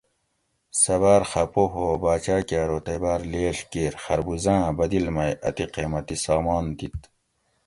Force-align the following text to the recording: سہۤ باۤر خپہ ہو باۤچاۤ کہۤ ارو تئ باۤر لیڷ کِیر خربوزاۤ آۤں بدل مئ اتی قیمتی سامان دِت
سہۤ 0.81 0.99
باۤر 1.01 1.21
خپہ 1.31 1.63
ہو 1.73 1.85
باۤچاۤ 2.03 2.41
کہۤ 2.47 2.59
ارو 2.63 2.79
تئ 2.85 2.97
باۤر 3.03 3.21
لیڷ 3.31 3.57
کِیر 3.71 3.93
خربوزاۤ 4.03 4.59
آۤں 4.65 4.75
بدل 4.79 5.05
مئ 5.15 5.31
اتی 5.47 5.65
قیمتی 5.75 6.15
سامان 6.25 6.65
دِت 6.77 7.01